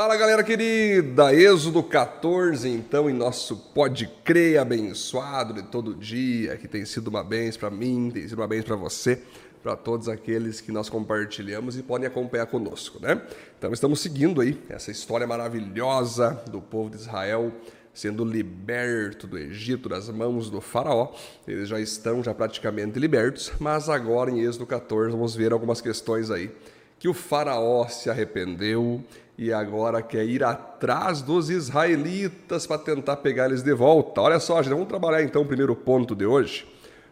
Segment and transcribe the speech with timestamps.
[0.00, 6.68] Fala galera querida, Êxodo 14, então, em nosso Pode Crer abençoado de todo dia, que
[6.68, 9.20] tem sido uma benção para mim, tem sido uma benção para você,
[9.60, 13.20] para todos aqueles que nós compartilhamos e podem acompanhar conosco, né?
[13.58, 17.52] Então, estamos seguindo aí essa história maravilhosa do povo de Israel
[17.92, 21.12] sendo liberto do Egito das mãos do faraó.
[21.44, 26.30] Eles já estão já praticamente libertos, mas agora em Êxodo 14 vamos ver algumas questões
[26.30, 26.52] aí
[26.98, 29.02] que o faraó se arrependeu
[29.36, 34.20] e agora quer ir atrás dos israelitas para tentar pegar eles de volta.
[34.20, 36.66] Olha só, gente, vamos trabalhar então o primeiro ponto de hoje.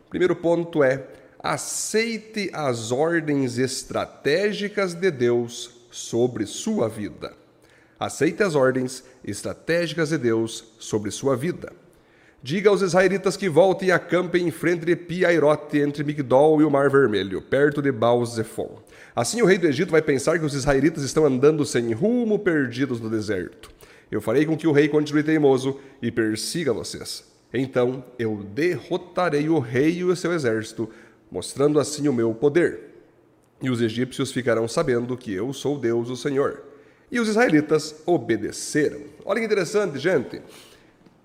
[0.06, 1.06] O primeiro ponto é:
[1.38, 7.32] aceite as ordens estratégicas de Deus sobre sua vida.
[7.98, 11.72] Aceite as ordens estratégicas de Deus sobre sua vida.
[12.46, 16.70] Diga aos israelitas que voltem e acampem em frente de Piairote, entre Migdol e o
[16.70, 18.78] Mar Vermelho, perto de Baal-Zephon.
[19.16, 23.00] Assim o rei do Egito vai pensar que os israelitas estão andando sem rumo, perdidos
[23.00, 23.68] no deserto.
[24.12, 27.24] Eu farei com que o rei continue teimoso e persiga vocês.
[27.52, 30.88] Então eu derrotarei o rei e o seu exército,
[31.28, 32.78] mostrando assim o meu poder.
[33.60, 36.62] E os egípcios ficarão sabendo que eu sou Deus, o Senhor.
[37.10, 39.00] E os israelitas obedeceram.
[39.24, 40.40] Olha que interessante, gente.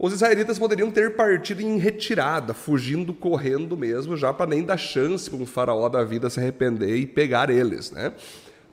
[0.03, 5.29] Os israelitas poderiam ter partido em retirada, fugindo, correndo mesmo, já para nem dar chance
[5.29, 8.11] para um faraó da vida se arrepender e pegar eles, né?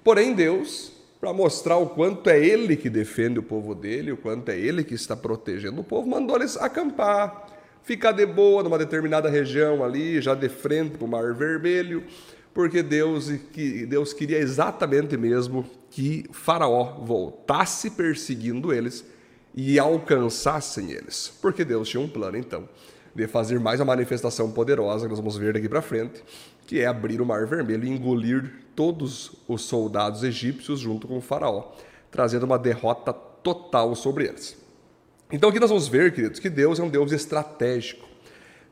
[0.03, 4.49] Porém, Deus, para mostrar o quanto é Ele que defende o povo dele, o quanto
[4.49, 7.47] é Ele que está protegendo o povo, mandou eles acampar,
[7.83, 12.05] ficar de boa numa determinada região ali, já de frente para o Mar Vermelho,
[12.55, 13.29] porque Deus,
[13.87, 19.05] Deus queria exatamente mesmo que Faraó voltasse perseguindo eles
[19.61, 21.37] e alcançassem eles.
[21.43, 22.69] Porque Deus tinha um plano, então,
[23.13, 26.23] de fazer mais uma manifestação poderosa, que nós vamos ver daqui para frente,
[26.65, 31.21] que é abrir o Mar Vermelho e engolir todos os soldados egípcios junto com o
[31.21, 31.73] Faraó,
[32.09, 34.57] trazendo uma derrota total sobre eles.
[35.33, 38.07] Então aqui nós vamos ver, queridos, que Deus é um Deus estratégico.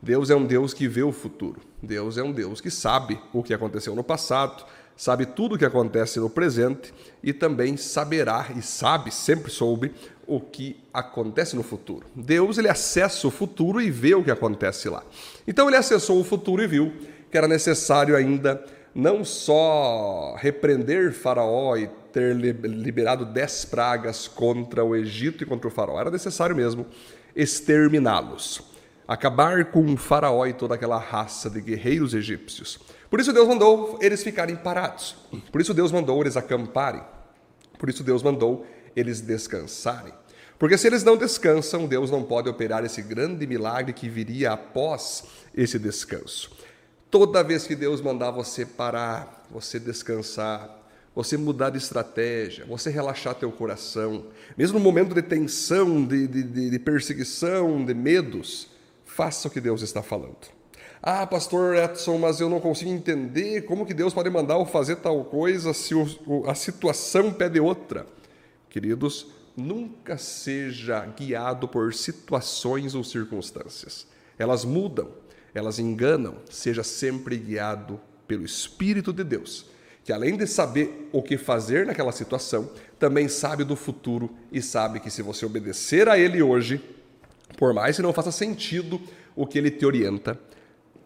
[0.00, 1.60] Deus é um Deus que vê o futuro.
[1.82, 4.64] Deus é um Deus que sabe o que aconteceu no passado,
[4.96, 6.92] sabe tudo o que acontece no presente
[7.22, 9.92] e também saberá e sabe, sempre soube,
[10.26, 12.06] o que acontece no futuro.
[12.14, 15.04] Deus ele acessa o futuro e vê o que acontece lá.
[15.46, 16.92] Então ele acessou o futuro e viu
[17.30, 18.64] que era necessário ainda
[18.94, 25.70] não só repreender Faraó e ter liberado dez pragas contra o Egito e contra o
[25.70, 26.86] Faraó, era necessário mesmo
[27.36, 28.62] exterminá-los,
[29.06, 32.80] acabar com o Faraó e toda aquela raça de guerreiros egípcios.
[33.10, 35.16] Por isso Deus mandou eles ficarem parados.
[35.52, 37.02] Por isso Deus mandou eles acamparem.
[37.78, 40.12] Por isso Deus mandou eles descansarem.
[40.58, 45.24] Porque se eles não descansam, Deus não pode operar esse grande milagre que viria após
[45.54, 46.50] esse descanso.
[47.10, 50.76] Toda vez que Deus mandar você parar, você descansar,
[51.14, 56.70] você mudar de estratégia, você relaxar teu coração, mesmo no momento de tensão, de, de,
[56.70, 58.68] de perseguição, de medos,
[59.04, 60.36] faça o que Deus está falando.
[61.02, 64.96] Ah, pastor Edson, mas eu não consigo entender como que Deus pode mandar eu fazer
[64.96, 65.94] tal coisa se
[66.46, 68.06] a situação pede outra.
[68.70, 74.06] Queridos, nunca seja guiado por situações ou circunstâncias.
[74.38, 75.10] Elas mudam,
[75.54, 76.36] elas enganam.
[76.50, 79.66] Seja sempre guiado pelo Espírito de Deus,
[80.04, 85.00] que além de saber o que fazer naquela situação, também sabe do futuro e sabe
[85.00, 86.80] que se você obedecer a Ele hoje,
[87.56, 89.00] por mais que não faça sentido
[89.34, 90.38] o que Ele te orienta,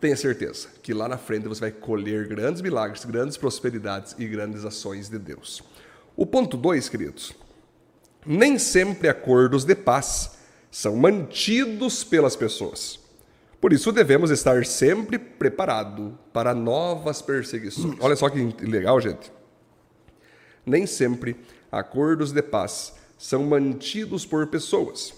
[0.00, 4.64] tenha certeza que lá na frente você vai colher grandes milagres, grandes prosperidades e grandes
[4.64, 5.62] ações de Deus.
[6.16, 7.32] O ponto 2, queridos,
[8.24, 10.38] nem sempre acordos de paz
[10.70, 12.98] são mantidos pelas pessoas.
[13.60, 17.96] Por isso devemos estar sempre preparados para novas perseguições.
[18.00, 19.30] Olha só que legal, gente.
[20.64, 21.36] Nem sempre
[21.70, 25.12] acordos de paz são mantidos por pessoas.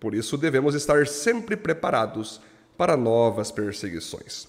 [0.00, 2.53] Por isso devemos estar sempre preparados para
[2.96, 4.46] novas perseguições.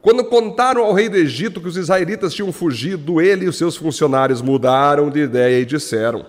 [0.00, 3.76] Quando contaram ao rei do Egito que os israelitas tinham fugido, ele e os seus
[3.76, 6.24] funcionários mudaram de ideia e disseram: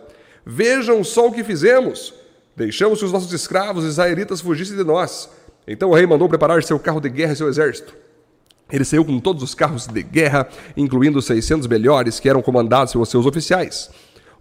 [0.45, 2.13] Vejam só o que fizemos.
[2.55, 5.29] Deixamos que os nossos escravos israelitas fugissem de nós.
[5.67, 7.93] Então o rei mandou preparar seu carro de guerra e seu exército.
[8.71, 12.93] Ele saiu com todos os carros de guerra, incluindo os 600 melhores que eram comandados
[12.93, 13.89] pelos seus oficiais.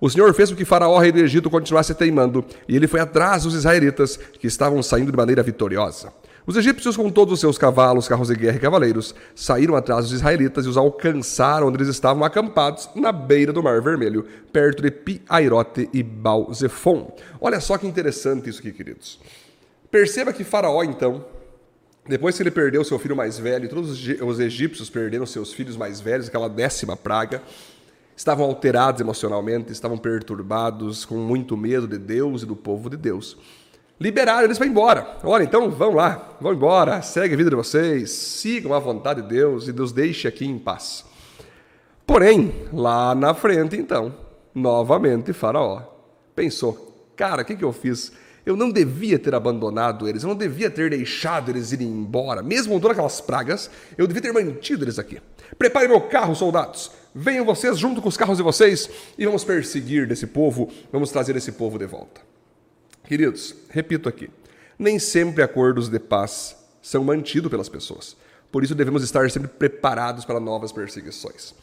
[0.01, 3.45] O Senhor fez com que Faraó, rei do Egito, continuasse teimando, e ele foi atrás
[3.45, 6.13] dos israelitas, que estavam saindo de maneira vitoriosa.
[6.47, 10.13] Os egípcios, com todos os seus cavalos, carros de guerra e cavaleiros, saíram atrás dos
[10.13, 14.93] israelitas e os alcançaram onde eles estavam acampados, na beira do Mar Vermelho, perto de
[14.93, 17.13] Pi-Airote e Baal-Zephon.
[17.41, 19.19] Olha só que interessante isso aqui, queridos.
[19.91, 21.25] Perceba que Faraó, então,
[22.09, 26.01] depois que ele perdeu seu filho mais velho, todos os egípcios perderam seus filhos mais
[26.01, 27.43] velhos, aquela décima praga,
[28.17, 33.37] estavam alterados emocionalmente, estavam perturbados, com muito medo de Deus e do povo de Deus.
[33.99, 35.17] Liberaram eles para ir embora.
[35.25, 39.29] Olha, então vão lá, vão embora, segue a vida de vocês, sigam a vontade de
[39.29, 41.05] Deus e Deus deixe aqui em paz.
[42.07, 44.15] Porém, lá na frente, então,
[44.55, 45.83] novamente Faraó
[46.35, 48.13] pensou: cara, o que, que eu fiz?
[48.45, 52.75] Eu não devia ter abandonado eles, eu não devia ter deixado eles irem embora, mesmo
[52.75, 55.21] com todas aquelas pragas, eu devia ter mantido eles aqui.
[55.59, 56.93] Prepare meu carro, soldados.
[57.13, 58.89] Venham vocês junto com os carros de vocês
[59.19, 62.26] e vamos perseguir desse povo, vamos trazer esse povo de volta.
[63.07, 64.29] Queridos, repito aqui:
[64.79, 68.17] nem sempre acordos de paz são mantidos pelas pessoas.
[68.51, 71.55] Por isso devemos estar sempre preparados para novas perseguições.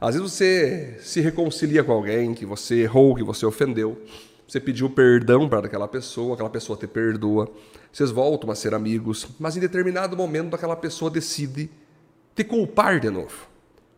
[0.00, 4.00] Às vezes você se reconcilia com alguém que você errou, que você ofendeu,
[4.46, 7.50] você pediu perdão para aquela pessoa, aquela pessoa te perdoa,
[7.92, 11.70] vocês voltam a ser amigos, mas em determinado momento aquela pessoa decide
[12.34, 13.46] te culpar de novo,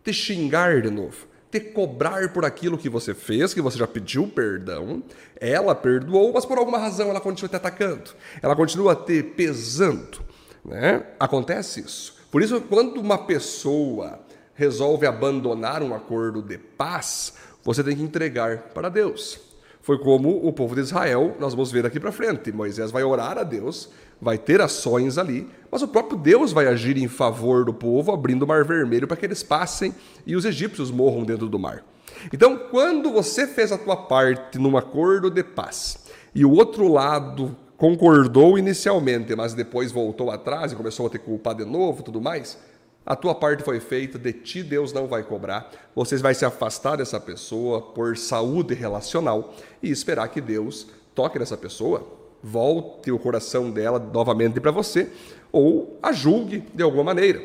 [0.05, 4.27] te xingar de novo, te cobrar por aquilo que você fez, que você já pediu
[4.27, 5.03] perdão,
[5.39, 8.11] ela perdoou, mas por alguma razão ela continua te atacando,
[8.41, 10.23] ela continua te pesando.
[10.65, 11.05] Né?
[11.21, 12.17] Acontece isso.
[12.31, 14.21] Por isso, quando uma pessoa
[14.55, 19.39] resolve abandonar um acordo de paz, você tem que entregar para Deus.
[19.83, 22.51] Foi como o povo de Israel, nós vamos ver daqui para frente.
[22.51, 23.91] Moisés vai orar a Deus,
[24.23, 28.45] vai ter ações ali, mas o próprio Deus vai agir em favor do povo, abrindo
[28.45, 29.93] o mar vermelho para que eles passem
[30.25, 31.85] e os egípcios morram dentro do mar.
[32.33, 37.57] Então, quando você fez a tua parte num acordo de paz e o outro lado
[37.77, 42.57] concordou inicialmente, mas depois voltou atrás e começou a te culpar de novo, tudo mais,
[43.05, 45.69] a tua parte foi feita, de ti Deus não vai cobrar.
[45.97, 49.53] Vocês vai se afastar dessa pessoa por saúde relacional
[49.83, 55.09] e esperar que Deus toque nessa pessoa, volte o coração dela novamente para você
[55.51, 57.43] ou a julgue de alguma maneira.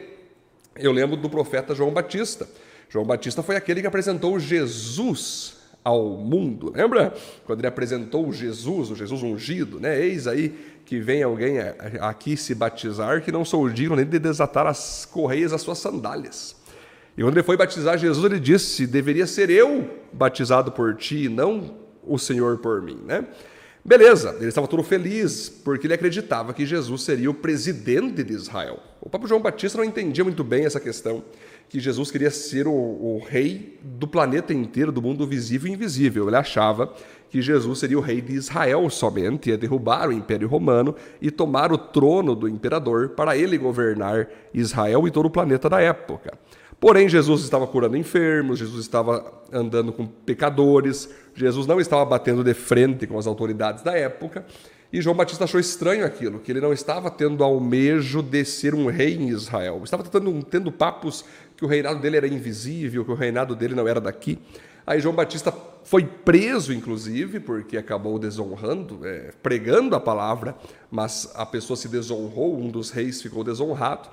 [0.75, 2.47] Eu lembro do profeta João Batista.
[2.89, 7.13] João Batista foi aquele que apresentou Jesus ao mundo, lembra?
[7.45, 10.01] Quando ele apresentou Jesus, o Jesus ungido, né?
[10.01, 10.53] Eis aí
[10.85, 11.59] que vem alguém
[11.99, 16.55] aqui se batizar que não sou digno nem de desatar as correias das suas sandálias.
[17.17, 21.75] E quando ele foi batizar Jesus, ele disse: deveria ser eu batizado por ti, não
[22.03, 23.25] o Senhor por mim, né?
[23.87, 28.81] Beleza, ele estava todo feliz porque ele acreditava que Jesus seria o presidente de Israel.
[28.99, 31.23] O Papa João Batista não entendia muito bem essa questão,
[31.69, 36.27] que Jesus queria ser o, o rei do planeta inteiro, do mundo visível e invisível.
[36.27, 36.93] Ele achava
[37.29, 41.71] que Jesus seria o rei de Israel somente, ia derrubar o Império Romano e tomar
[41.71, 46.37] o trono do imperador para ele governar Israel e todo o planeta da época.
[46.79, 52.53] Porém, Jesus estava curando enfermos, Jesus estava andando com pecadores, Jesus não estava batendo de
[52.53, 54.45] frente com as autoridades da época,
[54.93, 58.85] e João Batista achou estranho aquilo, que ele não estava tendo almejo de ser um
[58.85, 59.81] rei em Israel.
[59.83, 61.25] Estava tendo, tendo papos
[61.57, 64.39] que o reinado dele era invisível, que o reinado dele não era daqui.
[64.85, 65.53] Aí João Batista
[65.83, 70.55] foi preso, inclusive, porque acabou desonrando, é, pregando a palavra,
[70.89, 74.07] mas a pessoa se desonrou, um dos reis ficou desonrado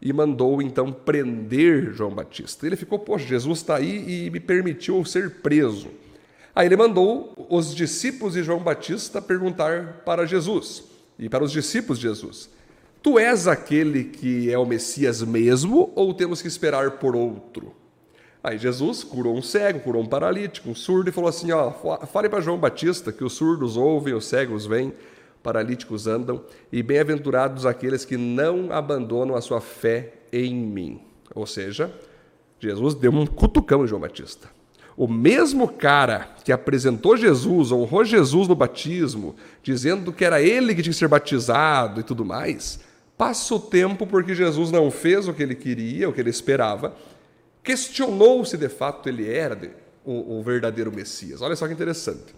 [0.00, 2.66] e mandou então prender João Batista.
[2.66, 5.88] Ele ficou, poxa, Jesus está aí e me permitiu ser preso.
[6.54, 10.84] Aí ele mandou os discípulos de João Batista perguntar para Jesus
[11.18, 12.50] e para os discípulos de Jesus:
[13.02, 17.74] Tu és aquele que é o Messias mesmo ou temos que esperar por outro?
[18.42, 21.70] Aí Jesus curou um cego, curou um paralítico, um surdo e falou assim: ó,
[22.06, 24.92] fale para João Batista que os surdos ouvem, os cegos vêm,
[25.42, 31.00] paralíticos andam, e bem-aventurados aqueles que não abandonam a sua fé em mim.
[31.34, 31.92] Ou seja,
[32.58, 34.48] Jesus deu um cutucão em João Batista.
[34.96, 40.82] O mesmo cara que apresentou Jesus, honrou Jesus no batismo, dizendo que era ele que
[40.82, 42.80] tinha que ser batizado e tudo mais,
[43.16, 46.94] passa o tempo porque Jesus não fez o que ele queria, o que ele esperava,
[47.62, 49.58] questionou se de fato ele era
[50.04, 51.40] o, o verdadeiro Messias.
[51.40, 52.34] Olha só que interessante.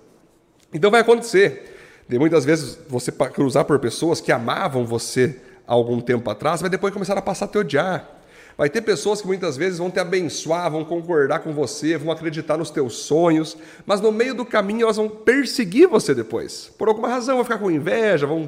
[0.73, 1.72] Então vai acontecer
[2.13, 5.35] de muitas vezes você cruzar por pessoas que amavam você
[5.67, 8.07] há algum tempo atrás, mas depois começaram a passar a te odiar.
[8.55, 12.59] Vai ter pessoas que muitas vezes vão te abençoar, vão concordar com você, vão acreditar
[12.59, 16.71] nos teus sonhos, mas no meio do caminho elas vão perseguir você depois.
[16.77, 18.47] Por alguma razão, vão ficar com inveja, vão,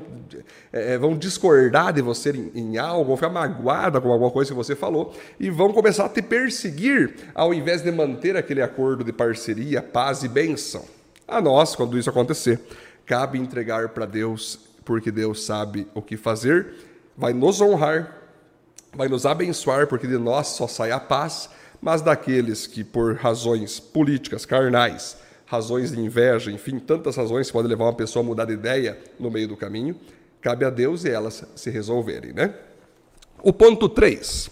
[0.70, 4.56] é, vão discordar de você em, em, algo, vão ficar magoada com alguma coisa que
[4.56, 9.12] você falou e vão começar a te perseguir ao invés de manter aquele acordo de
[9.12, 10.84] parceria, paz e bênção.
[11.26, 12.60] A nós, quando isso acontecer,
[13.06, 16.74] cabe entregar para Deus, porque Deus sabe o que fazer,
[17.16, 18.22] vai nos honrar,
[18.92, 23.78] vai nos abençoar, porque de nós só sai a paz, mas daqueles que, por razões
[23.78, 28.46] políticas, carnais, razões de inveja, enfim, tantas razões que podem levar uma pessoa a mudar
[28.46, 29.96] de ideia no meio do caminho,
[30.40, 32.54] cabe a Deus e elas se resolverem, né?
[33.42, 34.50] O ponto 3.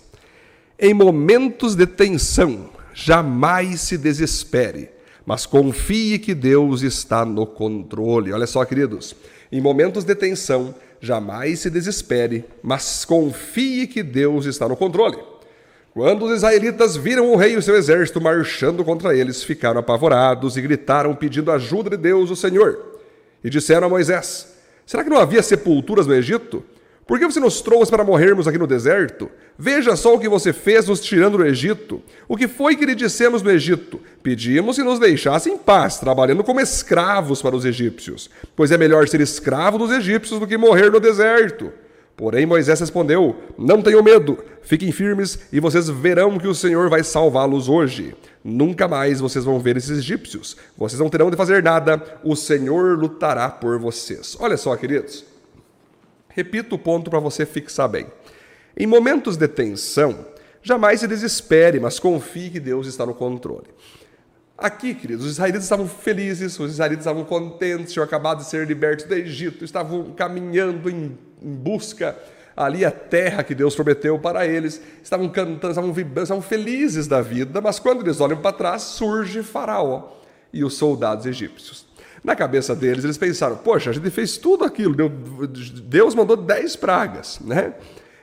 [0.79, 4.91] Em momentos de tensão, jamais se desespere,
[5.25, 8.33] mas confie que Deus está no controle.
[8.33, 9.15] Olha só, queridos,
[9.51, 15.19] em momentos de tensão, jamais se desespere, mas confie que Deus está no controle.
[15.93, 20.57] Quando os israelitas viram o rei e o seu exército marchando contra eles, ficaram apavorados
[20.57, 22.99] e gritaram pedindo ajuda de Deus, o Senhor.
[23.45, 26.65] E disseram a Moisés: Será que não havia sepulturas no Egito?
[27.07, 29.29] Por que você nos trouxe para morrermos aqui no deserto?
[29.59, 32.01] Veja só o que você fez nos tirando do Egito.
[32.29, 34.01] O que foi que lhe dissemos no Egito?
[34.23, 38.31] Pedimos que nos deixasse em paz, trabalhando como escravos para os egípcios.
[38.55, 41.73] Pois é melhor ser escravo dos egípcios do que morrer no deserto.
[42.17, 47.03] Porém, Moisés respondeu: Não tenham medo, fiquem firmes e vocês verão que o Senhor vai
[47.03, 48.15] salvá-los hoje.
[48.45, 50.57] Nunca mais vocês vão ver esses egípcios.
[50.77, 54.37] Vocês não terão de fazer nada, o Senhor lutará por vocês.
[54.39, 55.32] Olha só, queridos.
[56.35, 58.07] Repito o ponto para você fixar bem.
[58.77, 60.27] Em momentos de tensão,
[60.63, 63.69] jamais se desespere, mas confie que Deus está no controle.
[64.57, 69.07] Aqui, queridos, os israelitas estavam felizes, os israelitas estavam contentes, tinham acabado de ser libertos
[69.07, 72.17] do Egito, estavam caminhando em, em busca
[72.57, 77.21] ali a terra que Deus prometeu para eles, estavam cantando, estavam vibrando, estavam felizes da
[77.21, 80.13] vida, mas quando eles olham para trás, surge Faraó
[80.53, 81.87] e os soldados egípcios.
[82.23, 84.95] Na cabeça deles, eles pensaram: poxa, a gente fez tudo aquilo,
[85.85, 87.75] Deus mandou dez pragas, né?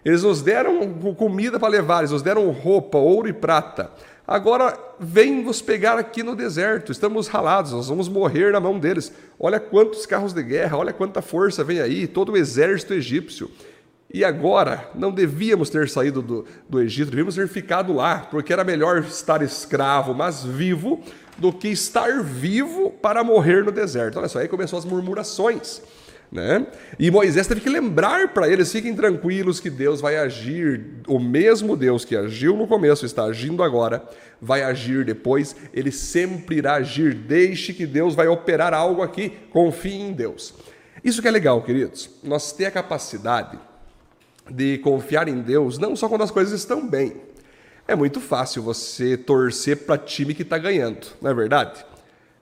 [0.04, 3.92] Eles nos deram comida para levar, eles nos deram roupa, ouro e prata.
[4.26, 9.12] Agora vem nos pegar aqui no deserto, estamos ralados, nós vamos morrer na mão deles.
[9.40, 13.50] Olha quantos carros de guerra, olha quanta força vem aí, todo o exército egípcio.
[14.12, 18.64] E agora, não devíamos ter saído do, do Egito, devíamos ter ficado lá, porque era
[18.64, 21.04] melhor estar escravo, mas vivo,
[21.40, 24.20] do que estar vivo para morrer no deserto.
[24.20, 25.82] Olha só, aí começou as murmurações.
[26.32, 26.68] Né?
[27.00, 31.76] E Moisés teve que lembrar para eles: fiquem tranquilos que Deus vai agir, o mesmo
[31.76, 34.04] Deus que agiu no começo está agindo agora,
[34.40, 37.16] vai agir depois, ele sempre irá agir.
[37.16, 40.54] Deixe que Deus vai operar algo aqui, confie em Deus.
[41.04, 42.10] Isso que é legal, queridos.
[42.24, 43.58] Nós temos a capacidade
[44.52, 47.14] de confiar em Deus não só quando as coisas estão bem.
[47.90, 51.84] É muito fácil você torcer para time que está ganhando, não é verdade?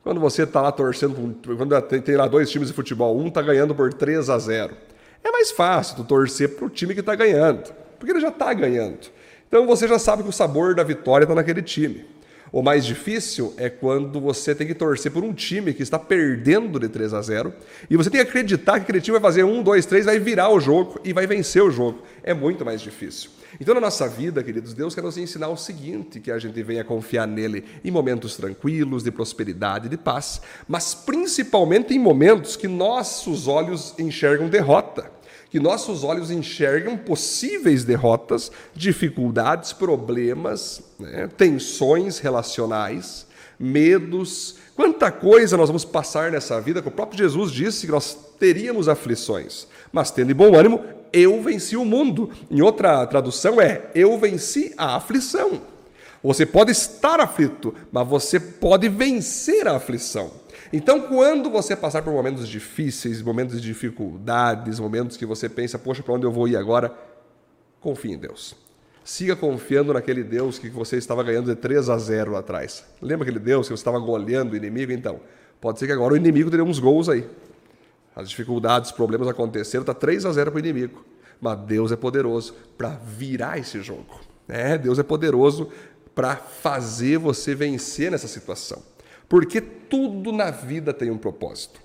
[0.03, 1.15] Quando você está lá torcendo,
[1.55, 4.75] quando tem lá dois times de futebol, um está ganhando por 3 a 0,
[5.23, 8.53] é mais fácil tu torcer para o time que está ganhando, porque ele já está
[8.53, 9.07] ganhando.
[9.47, 12.05] Então você já sabe que o sabor da vitória está naquele time.
[12.51, 16.77] O mais difícil é quando você tem que torcer por um time que está perdendo
[16.77, 17.53] de 3 a 0
[17.89, 20.49] e você tem que acreditar que aquele time vai fazer um, dois, três, vai virar
[20.49, 22.01] o jogo e vai vencer o jogo.
[22.21, 23.36] É muito mais difícil.
[23.59, 26.83] Então, na nossa vida, queridos, Deus quer nos ensinar o seguinte: que a gente venha
[26.83, 33.47] confiar nele em momentos tranquilos, de prosperidade, de paz, mas principalmente em momentos que nossos
[33.47, 35.17] olhos enxergam derrota
[35.49, 43.25] que nossos olhos enxergam possíveis derrotas, dificuldades, problemas, né, tensões relacionais,
[43.59, 44.55] medos.
[44.75, 48.87] Quanta coisa nós vamos passar nessa vida, que o próprio Jesus disse que nós teríamos
[48.87, 52.31] aflições, mas tendo bom ânimo, eu venci o mundo.
[52.49, 55.61] Em outra tradução é: eu venci a aflição.
[56.23, 60.31] Você pode estar aflito, mas você pode vencer a aflição.
[60.73, 66.03] Então, quando você passar por momentos difíceis, momentos de dificuldades, momentos que você pensa, poxa,
[66.03, 66.93] para onde eu vou ir agora?
[67.79, 68.55] Confie em Deus.
[69.03, 72.83] Siga confiando naquele Deus que você estava ganhando de 3 a 0 lá atrás.
[73.01, 74.91] Lembra aquele Deus que você estava goleando o inimigo?
[74.91, 75.21] Então,
[75.61, 77.25] pode ser que agora o inimigo tenha uns gols aí.
[78.17, 81.05] As dificuldades, os problemas aconteceram, está 3 a 0 para o inimigo.
[81.39, 84.19] Mas Deus é poderoso para virar esse jogo.
[84.47, 85.69] É, Deus é poderoso
[86.15, 88.81] para fazer você vencer nessa situação.
[89.29, 91.79] Porque tudo na vida tem um propósito.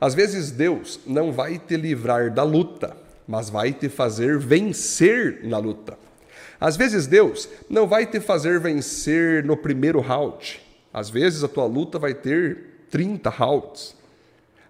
[0.00, 2.96] Às vezes Deus não vai te livrar da luta,
[3.26, 5.98] mas vai te fazer vencer na luta.
[6.58, 10.62] Às vezes Deus não vai te fazer vencer no primeiro round.
[10.94, 13.97] Às vezes a tua luta vai ter 30 rounds.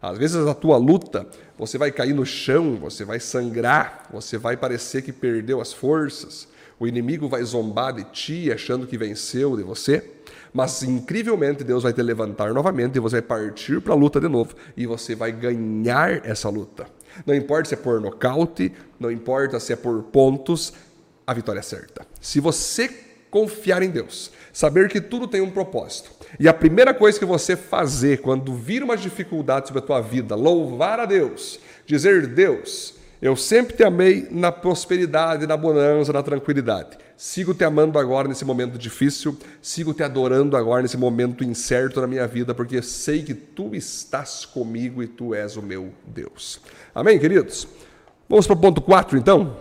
[0.00, 1.26] Às vezes a tua luta,
[1.58, 6.46] você vai cair no chão, você vai sangrar, você vai parecer que perdeu as forças.
[6.78, 10.08] O inimigo vai zombar de ti, achando que venceu de você.
[10.52, 14.28] Mas incrivelmente Deus vai te levantar novamente e você vai partir para a luta de
[14.28, 16.86] novo e você vai ganhar essa luta.
[17.26, 20.72] Não importa se é por nocaute, não importa se é por pontos,
[21.26, 22.06] a vitória é certa.
[22.20, 22.88] Se você
[23.30, 27.56] confiar em Deus, saber que tudo tem um propósito, e a primeira coisa que você
[27.56, 33.34] fazer quando vir uma dificuldade sobre a tua vida, louvar a Deus, dizer: Deus, eu
[33.34, 36.96] sempre te amei na prosperidade, na bonança, na tranquilidade.
[37.16, 42.06] Sigo te amando agora nesse momento difícil, sigo te adorando agora nesse momento incerto na
[42.06, 46.60] minha vida, porque sei que tu estás comigo e tu és o meu Deus.
[46.94, 47.66] Amém, queridos?
[48.28, 49.56] Vamos para o ponto 4 então?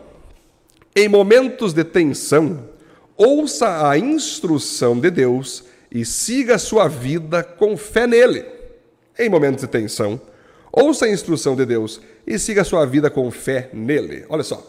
[0.95, 2.69] Em momentos de tensão,
[3.17, 8.45] ouça a instrução de Deus e siga a sua vida com fé nele.
[9.17, 10.21] Em momentos de tensão,
[10.71, 14.25] ouça a instrução de Deus e siga a sua vida com fé nele.
[14.29, 14.63] Olha só.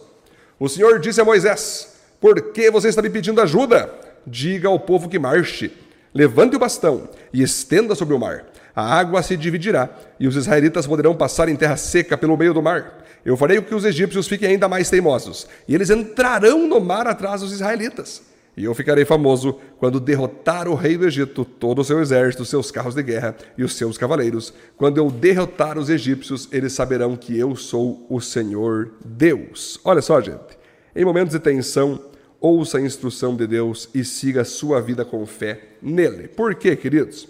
[0.59, 3.93] O Senhor disse a Moisés: Por que você está me pedindo ajuda?
[4.26, 5.71] Diga ao povo que marche.
[6.14, 8.47] Levante o bastão e estenda sobre o mar.
[8.75, 12.62] A água se dividirá e os israelitas poderão passar em terra seca pelo meio do
[12.62, 13.05] mar.
[13.25, 17.07] Eu farei com que os egípcios fiquem ainda mais teimosos, e eles entrarão no mar
[17.07, 18.23] atrás dos israelitas.
[18.58, 22.72] E eu ficarei famoso quando derrotar o rei do Egito, todo o seu exército, seus
[22.72, 24.52] carros de guerra e os seus cavaleiros.
[24.76, 29.78] Quando eu derrotar os egípcios, eles saberão que eu sou o Senhor Deus.
[29.84, 30.58] Olha só, gente.
[30.96, 32.02] Em momentos de tensão,
[32.40, 36.26] ouça a instrução de Deus e siga a sua vida com fé nele.
[36.26, 37.28] Por quê, queridos?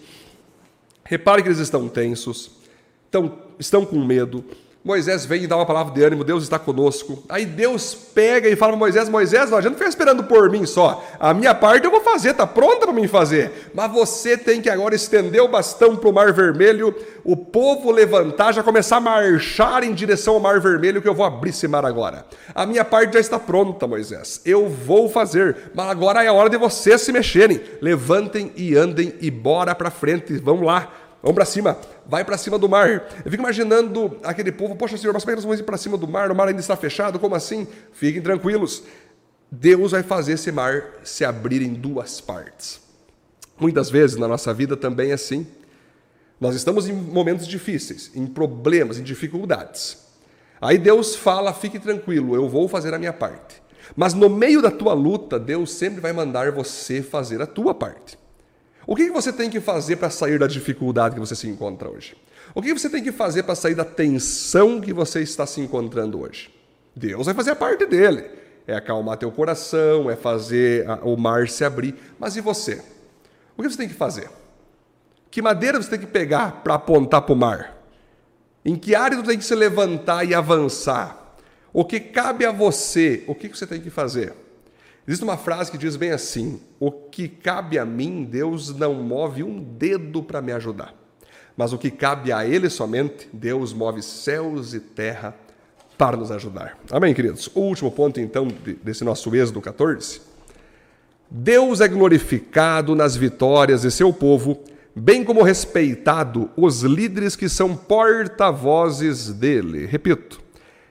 [1.04, 2.52] Repare que eles estão tensos,
[3.04, 4.42] estão, estão com medo,
[4.84, 7.22] Moisés vem e dá uma palavra de ânimo, Deus está conosco.
[7.28, 11.04] Aí Deus pega e fala para Moisés: Moisés, não adianta ficar esperando por mim só.
[11.18, 13.70] A minha parte eu vou fazer, está pronta para mim fazer.
[13.74, 16.94] Mas você tem que agora estender o bastão para o Mar Vermelho,
[17.24, 21.26] o povo levantar, já começar a marchar em direção ao Mar Vermelho, que eu vou
[21.26, 22.24] abrir esse mar agora.
[22.54, 24.40] A minha parte já está pronta, Moisés.
[24.44, 27.60] Eu vou fazer, mas agora é a hora de vocês se mexerem.
[27.82, 31.07] Levantem e andem e bora para frente, vamos lá.
[31.22, 32.88] Vamos para cima, vai para cima do mar.
[33.24, 35.76] Eu fico imaginando aquele povo, poxa senhor, mas como é que nós vamos ir para
[35.76, 36.30] cima do mar?
[36.30, 37.66] O mar ainda está fechado, como assim?
[37.92, 38.84] Fiquem tranquilos.
[39.50, 42.80] Deus vai fazer esse mar se abrir em duas partes.
[43.58, 45.46] Muitas vezes na nossa vida também é assim.
[46.40, 49.98] Nós estamos em momentos difíceis, em problemas, em dificuldades.
[50.60, 53.60] Aí Deus fala: fique tranquilo, eu vou fazer a minha parte.
[53.96, 58.18] Mas no meio da tua luta, Deus sempre vai mandar você fazer a tua parte.
[58.88, 62.16] O que você tem que fazer para sair da dificuldade que você se encontra hoje?
[62.54, 66.22] O que você tem que fazer para sair da tensão que você está se encontrando
[66.22, 66.48] hoje?
[66.96, 68.24] Deus vai fazer a parte dele.
[68.66, 71.96] É acalmar teu coração, é fazer o mar se abrir.
[72.18, 72.82] Mas e você?
[73.58, 74.30] O que você tem que fazer?
[75.30, 77.76] Que madeira você tem que pegar para apontar para o mar?
[78.64, 81.36] Em que área você tem que se levantar e avançar?
[81.74, 83.22] O que cabe a você?
[83.26, 84.32] O que você tem que fazer?
[85.08, 89.42] Existe uma frase que diz bem assim: O que cabe a mim, Deus não move
[89.42, 90.94] um dedo para me ajudar.
[91.56, 95.34] Mas o que cabe a Ele somente, Deus move céus e terra
[95.96, 96.78] para nos ajudar.
[96.90, 97.50] Amém, queridos?
[97.54, 98.48] O último ponto, então,
[98.82, 100.20] desse nosso Êxodo 14.
[101.30, 104.62] Deus é glorificado nas vitórias de seu povo,
[104.94, 109.86] bem como respeitado os líderes que são porta-vozes dele.
[109.86, 110.38] Repito,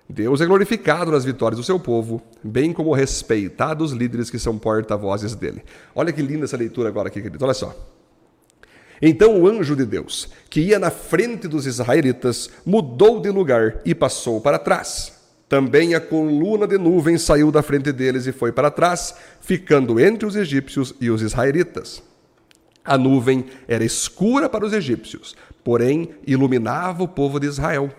[0.10, 5.36] Deus é glorificado nas vitórias do seu povo, bem como respeitados líderes que são porta-vozes
[5.36, 5.64] dele.
[5.94, 7.44] Olha que linda essa leitura agora aqui, querido.
[7.44, 7.76] Olha só.
[9.02, 13.94] Então o anjo de Deus, que ia na frente dos israelitas, mudou de lugar e
[13.94, 15.14] passou para trás.
[15.48, 20.26] Também a coluna de nuvem saiu da frente deles e foi para trás, ficando entre
[20.26, 22.02] os egípcios e os israelitas.
[22.84, 27.90] A nuvem era escura para os egípcios, porém iluminava o povo de Israel.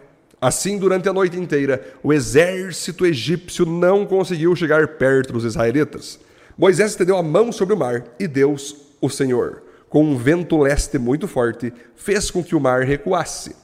[0.41, 6.21] Assim, durante a noite inteira, o exército egípcio não conseguiu chegar perto dos israelitas.
[6.57, 10.99] Moisés estendeu a mão sobre o mar e Deus, o Senhor, com um vento leste
[10.99, 13.55] muito forte, fez com que o mar recuasse.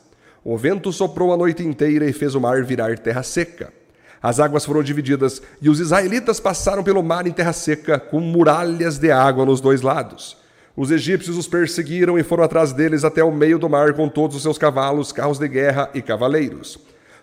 [0.44, 3.72] O vento soprou a noite inteira e fez o mar virar terra seca.
[4.20, 8.98] As águas foram divididas e os israelitas passaram pelo mar em terra seca, com muralhas
[8.98, 10.36] de água nos dois lados.
[10.76, 14.34] Os egípcios os perseguiram e foram atrás deles até o meio do mar com todos
[14.34, 16.78] os seus cavalos, carros de guerra e cavaleiros.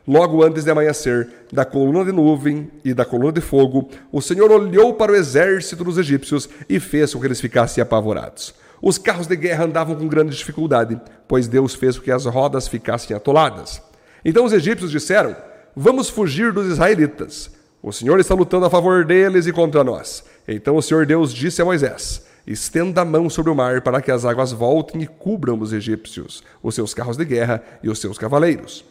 [0.08, 4.50] Logo antes de amanhecer, da coluna de nuvem e da coluna de fogo, o Senhor
[4.50, 8.54] olhou para o exército dos egípcios e fez com que eles ficassem apavorados.
[8.82, 12.70] Os carros de guerra andavam com grande dificuldade, pois Deus fez com que as rodas
[12.70, 13.82] ficassem atoladas.
[14.24, 15.36] Então os egípcios disseram:
[15.76, 17.52] Vamos fugir dos israelitas.
[17.84, 20.24] O Senhor está lutando a favor deles e contra nós.
[20.48, 24.12] Então o Senhor Deus disse a Moisés: Estenda a mão sobre o mar para que
[24.12, 28.18] as águas voltem e cubram os egípcios, os seus carros de guerra e os seus
[28.18, 28.84] cavaleiros.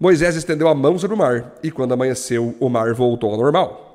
[0.00, 3.88] Moisés estendeu a mão sobre o mar, e quando amanheceu, o mar voltou ao normal.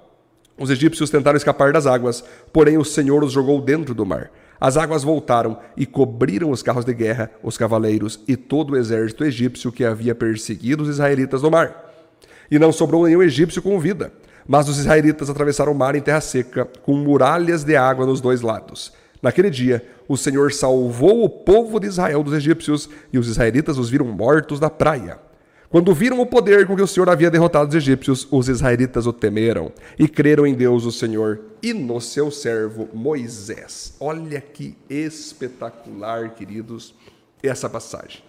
[0.57, 4.31] Os egípcios tentaram escapar das águas, porém o Senhor os jogou dentro do mar.
[4.59, 9.25] As águas voltaram e cobriram os carros de guerra, os cavaleiros e todo o exército
[9.25, 11.93] egípcio que havia perseguido os israelitas no mar.
[12.49, 14.13] E não sobrou nenhum egípcio com vida.
[14.47, 18.41] Mas os israelitas atravessaram o mar em terra seca, com muralhas de água nos dois
[18.41, 18.93] lados.
[19.21, 23.89] Naquele dia, o Senhor salvou o povo de Israel dos egípcios, e os israelitas os
[23.89, 25.17] viram mortos na praia.
[25.69, 29.13] Quando viram o poder com que o Senhor havia derrotado os egípcios, os israelitas o
[29.13, 33.95] temeram e creram em Deus, o Senhor, e no seu servo Moisés.
[33.99, 36.93] Olha que espetacular, queridos,
[37.41, 38.21] essa passagem.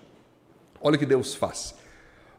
[0.81, 1.74] Olha o que Deus faz.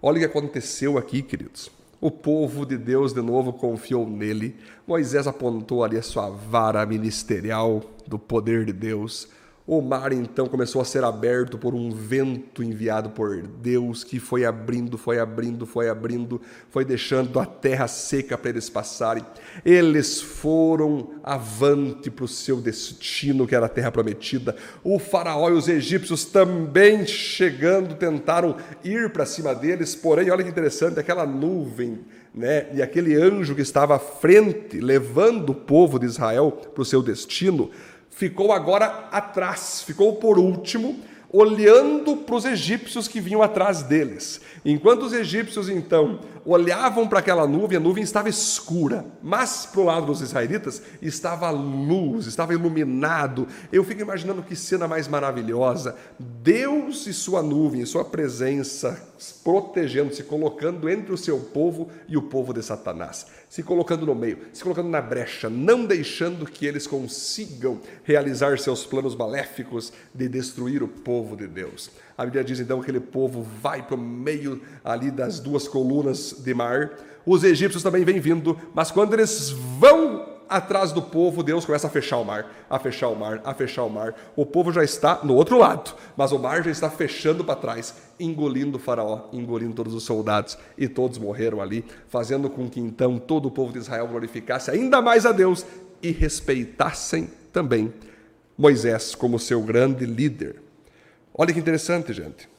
[0.01, 1.69] Olha o que aconteceu aqui, queridos.
[2.05, 4.55] O povo de Deus de novo confiou nele.
[4.85, 9.27] Moisés apontou ali a sua vara ministerial do poder de Deus.
[9.67, 14.45] O mar então começou a ser aberto por um vento enviado por Deus que foi
[14.45, 19.25] abrindo, foi abrindo, foi abrindo, foi deixando a terra seca para eles passarem.
[19.65, 24.55] Eles foram avante para o seu destino, que era a terra prometida.
[24.83, 30.49] O faraó e os egípcios também chegando tentaram ir para cima deles, porém, olha que
[30.51, 32.01] interessante, aquela nuvem
[32.35, 36.85] né, e aquele anjo que estava à frente, levando o povo de Israel para o
[36.85, 37.71] seu destino,
[38.15, 40.97] ficou agora atrás, ficou por último,
[41.31, 44.39] olhando para os egípcios que vinham atrás deles.
[44.63, 49.83] Enquanto os egípcios então olhavam para aquela nuvem, a nuvem estava escura, mas para o
[49.83, 53.47] lado dos israelitas estava luz, estava iluminado.
[53.69, 55.97] Eu fico imaginando que cena mais maravilhosa.
[56.17, 58.97] Deus e sua nuvem, sua presença
[59.43, 64.15] protegendo, se colocando entre o seu povo e o povo de Satanás, se colocando no
[64.15, 70.27] meio, se colocando na brecha, não deixando que eles consigam realizar seus planos maléficos de
[70.27, 71.89] destruir o povo de Deus.
[72.17, 76.35] A Bíblia diz então que aquele povo vai para o meio ali das duas colunas
[76.43, 76.91] de mar.
[77.25, 80.14] Os egípcios também vêm vindo, mas quando eles vão
[80.49, 83.83] atrás do povo, Deus começa a fechar o mar, a fechar o mar, a fechar
[83.83, 84.15] o mar.
[84.35, 87.95] O povo já está no outro lado, mas o mar já está fechando para trás,
[88.19, 93.17] engolindo o faraó, engolindo todos os soldados, e todos morreram ali, fazendo com que então
[93.17, 95.65] todo o povo de Israel glorificasse ainda mais a Deus
[96.01, 97.93] e respeitassem também
[98.57, 100.61] Moisés como seu grande líder.
[101.33, 102.49] Olha que interessante, gente.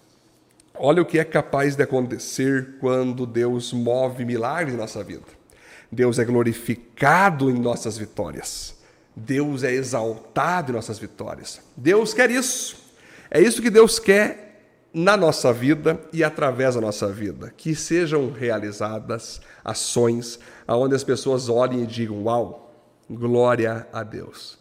[0.79, 5.36] Olha o que é capaz de acontecer quando Deus move milagres em nossa vida.
[5.91, 8.75] Deus é glorificado em nossas vitórias.
[9.15, 11.61] Deus é exaltado em nossas vitórias.
[11.77, 12.77] Deus quer isso.
[13.31, 14.47] É isso que Deus quer
[14.93, 17.53] na nossa vida e através da nossa vida.
[17.57, 22.75] Que sejam realizadas ações onde as pessoas olhem e digam: Uau,
[23.09, 24.59] glória a Deus.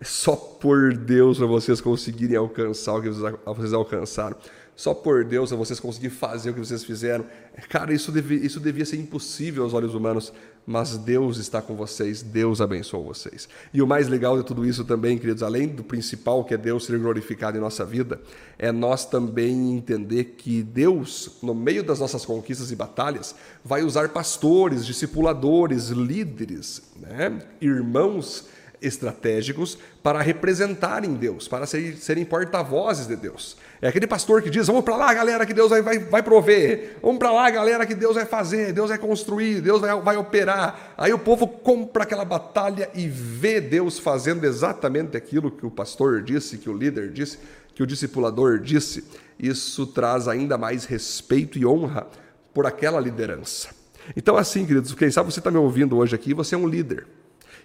[0.00, 4.36] É só por Deus para vocês conseguirem alcançar o que vocês alcançaram.
[4.74, 7.24] Só por Deus para vocês conseguirem fazer o que vocês fizeram.
[7.70, 10.34] Cara, isso devia, isso devia ser impossível aos olhos humanos,
[10.66, 13.48] mas Deus está com vocês, Deus abençoa vocês.
[13.72, 16.84] E o mais legal de tudo isso também, queridos, além do principal, que é Deus
[16.84, 18.20] ser glorificado em nossa vida,
[18.58, 24.08] é nós também entender que Deus, no meio das nossas conquistas e batalhas, vai usar
[24.08, 27.38] pastores, discipuladores, líderes, né?
[27.60, 33.56] irmãos estratégicos para representarem Deus, para serem porta-vozes de Deus.
[33.80, 36.96] É aquele pastor que diz: vamos para lá, galera, que Deus vai, vai, vai prover.
[37.02, 40.94] Vamos para lá, galera, que Deus vai fazer, Deus vai construir, Deus vai, vai operar.
[40.96, 46.22] Aí o povo compra aquela batalha e vê Deus fazendo exatamente aquilo que o pastor
[46.22, 47.38] disse, que o líder disse,
[47.74, 49.04] que o discipulador disse.
[49.38, 52.06] Isso traz ainda mais respeito e honra
[52.54, 53.68] por aquela liderança.
[54.16, 57.06] Então, assim, queridos, quem sabe você está me ouvindo hoje aqui, você é um líder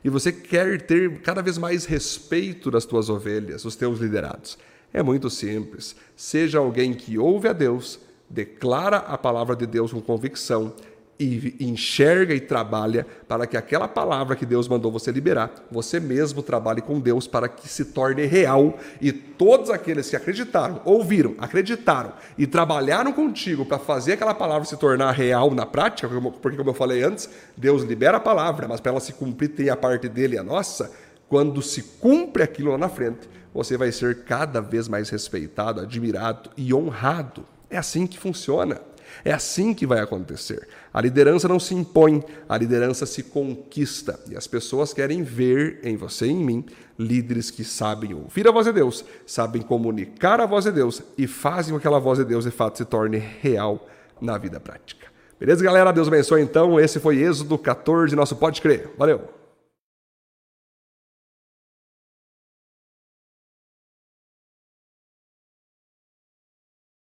[0.04, 4.58] e você quer ter cada vez mais respeito das tuas ovelhas, os teus liderados.
[4.94, 5.96] É muito simples.
[6.16, 10.74] Seja alguém que ouve a Deus, declara a palavra de Deus com convicção
[11.22, 16.42] e enxerga e trabalha para que aquela palavra que Deus mandou você liberar, você mesmo
[16.42, 22.14] trabalhe com Deus para que se torne real e todos aqueles que acreditaram, ouviram, acreditaram
[22.38, 26.10] e trabalharam contigo para fazer aquela palavra se tornar real na prática,
[26.42, 29.70] porque como eu falei antes, Deus libera a palavra, mas para ela se cumprir tem
[29.70, 30.92] a parte dele e a nossa,
[31.30, 36.50] quando se cumpre aquilo lá na frente, você vai ser cada vez mais respeitado, admirado
[36.58, 37.46] e honrado.
[37.70, 38.82] É assim que funciona.
[39.24, 40.68] É assim que vai acontecer.
[40.94, 44.20] A liderança não se impõe, a liderança se conquista.
[44.30, 46.66] E as pessoas querem ver em você e em mim
[46.98, 51.26] líderes que sabem ouvir a voz de Deus, sabem comunicar a voz de Deus e
[51.26, 53.88] fazem com que aquela voz de Deus de fato se torne real
[54.20, 55.08] na vida prática.
[55.40, 55.92] Beleza, galera?
[55.92, 56.80] Deus abençoe então.
[56.80, 58.92] Esse foi Êxodo 14, nosso Pode Crer.
[58.98, 59.41] Valeu!